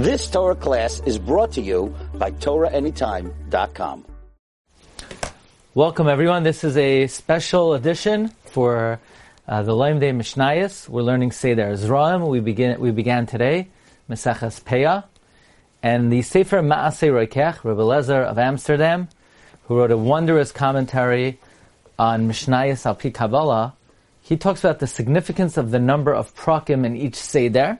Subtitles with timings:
[0.00, 4.06] This Torah class is brought to you by TorahAnytime.com.
[5.74, 6.42] Welcome everyone.
[6.42, 8.98] This is a special edition for
[9.46, 10.88] uh, the Laim Day Mishnayos.
[10.88, 12.26] We're learning Seder Zraim.
[12.26, 12.80] We begin.
[12.80, 13.68] We began today
[14.08, 15.04] Meseches Peah,
[15.82, 19.10] and the Sefer Maaseh Roikech, Rebbe Lezer of Amsterdam,
[19.64, 21.38] who wrote a wondrous commentary
[21.98, 23.74] on Mishnayos Al Pi Kabbalah.
[24.22, 27.78] He talks about the significance of the number of prakim in each Seder.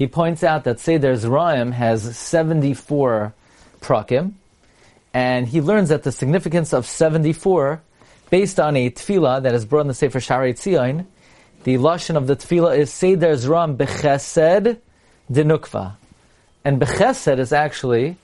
[0.00, 3.34] He points out that Seder Zraim has 74
[3.82, 4.32] prakim,
[5.12, 7.82] and he learns that the significance of 74,
[8.30, 11.04] based on a tefillah that is brought in the Sefer Shaarei Tzion,
[11.64, 14.78] the lashon of the tefillah is Seder Zram Bechesed
[15.30, 15.96] Dinukva.
[16.64, 18.16] And Bechesed is actually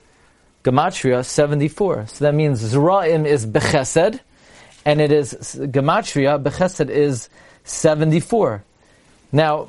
[0.64, 2.06] Gematria 74.
[2.06, 4.19] So that means Zraim is Bechesed,
[4.86, 7.28] and it is Gematria, Bechesed is
[7.64, 8.64] 74.
[9.30, 9.69] Now,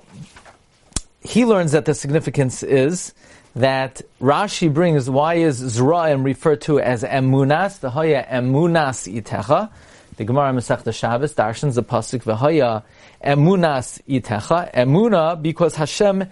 [1.27, 3.13] he learns that the significance is
[3.53, 9.69] that Rashi brings why is Zra'im referred to as Emunas, the Hoya Emunas Itecha.
[10.15, 12.83] The Gemara Masechta Shabbos darshans the pasuk v'Hoya
[13.21, 14.73] Emunas Itecha.
[14.73, 16.29] Emuna because Hashem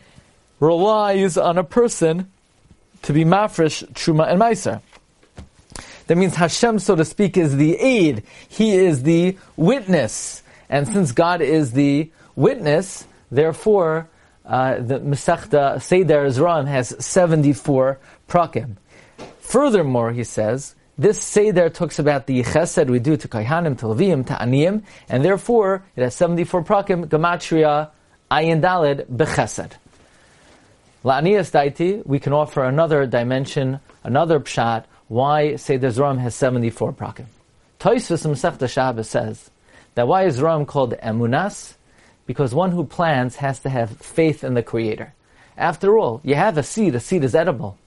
[0.62, 2.32] relies on a person
[3.02, 4.82] to be mafresh truma and meiser.
[6.08, 8.24] That means Hashem, so to speak, is the aid.
[8.48, 14.08] He is the witness, and since God is the witness, therefore
[14.46, 18.76] uh, the Masechta Seder Zram has 74 prakim.
[19.40, 24.26] Furthermore, he says, this Seder talks about the chesed we do to Kaihanim, to Levim,
[24.28, 27.90] to Aniyim, and therefore it has 74 prakim, Gematria,
[28.32, 29.72] Ayin Dalid, Bechesed.
[31.04, 37.26] La'aniyas Daiti, we can offer another dimension, another pshat, why Seder Zram has 74 prakim.
[37.80, 39.52] Toysvis Masechta Shabbos says
[39.96, 41.76] that why is Zram called Emunas?
[42.26, 45.14] Because one who plants has to have faith in the Creator.
[45.58, 47.78] After all, you have a seed, a seed is edible.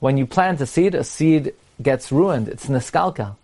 [0.00, 3.36] When you plant a seed, a seed gets ruined, it's niskalka.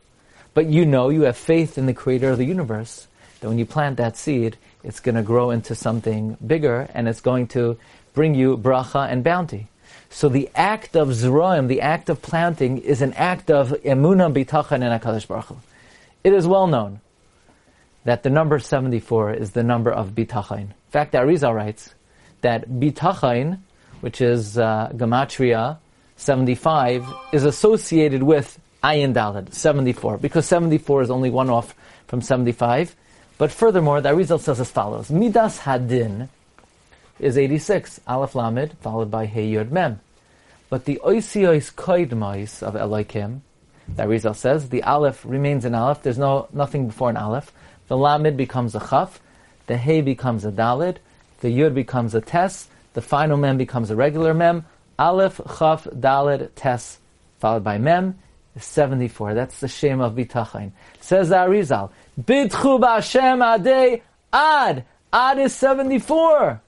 [0.54, 3.06] But you know, you have faith in the Creator of the universe,
[3.40, 7.20] that when you plant that seed, it's going to grow into something bigger, and it's
[7.20, 7.76] going to
[8.14, 9.68] bring you bracha and bounty.
[10.08, 14.82] So the act of zroim, the act of planting, is an act of emuna bitachan
[14.82, 15.56] and HaKadosh Baruch Hu.
[16.24, 17.00] It is well known
[18.04, 20.60] that the number 74 is the number of Bitachain.
[20.60, 21.94] In fact, Arizal writes
[22.40, 23.58] that Bitachain,
[24.00, 25.78] which is uh, Gematria
[26.16, 31.74] 75, is associated with Ayin Dalad, 74, because 74 is only one off
[32.06, 32.96] from 75.
[33.36, 36.28] But furthermore, the Arizal says as follows, Midas Hadin
[37.18, 40.00] is 86, Aleph Lamed, followed by Hey Yod Mem.
[40.70, 43.42] But the Oisiois Koidmais of Elohim,
[43.88, 47.52] the Arizal says, the Aleph remains an Aleph, there's no nothing before an Aleph,
[47.90, 49.18] the Lamed becomes a Chaf,
[49.66, 50.98] the Hey becomes a Dalid,
[51.40, 54.64] the Yud becomes a Tes, the final Mem becomes a regular Mem,
[54.96, 57.00] Aleph, Chaf, Dalid, Tes,
[57.40, 58.16] followed by Mem,
[58.54, 59.34] is 74.
[59.34, 60.70] That's the Shem of Bitachain.
[61.00, 61.90] Says Arizal,
[62.20, 64.02] Bidchu B'Hashem Adei
[64.32, 64.84] Ad.
[65.12, 66.62] Ad is 74.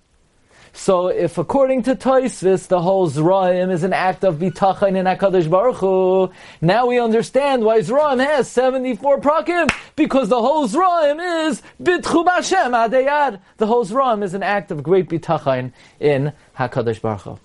[0.75, 5.51] So if according to Toisvis, the whole Zraim is an act of bitachon in HaKadosh
[5.51, 11.63] Baruch Hu, now we understand why Zraim has 74 prakim, because the whole Zraim is
[11.81, 13.41] bitchu b'Hashem adeyad.
[13.59, 17.39] The whole Zraim is an act of great bitachon in HaKadosh Baruch Hu.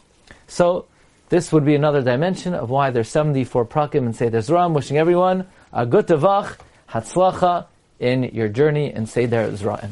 [0.48, 0.86] So,
[1.30, 4.74] this would be another dimension of why there's 74 prakim and Seder Zraim.
[4.74, 6.58] Wishing everyone a good tevach,
[6.90, 7.66] hatzlacha
[8.00, 9.92] in your journey in Seder Zraim.